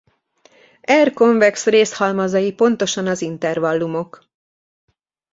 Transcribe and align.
R 1.03 1.13
konvex 1.13 1.65
részhalmazai 1.65 2.53
pontosan 2.53 3.07
az 3.07 3.21
intervallumok. 3.21 4.29